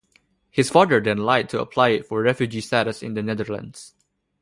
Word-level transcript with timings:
His 0.49 0.71
father 0.71 0.99
then 0.99 1.19
lied 1.19 1.47
to 1.49 1.59
apply 1.61 2.01
for 2.01 2.23
refugee 2.23 2.61
status 2.61 3.03
in 3.03 3.13
The 3.13 3.21
Netherlands. 3.21 3.93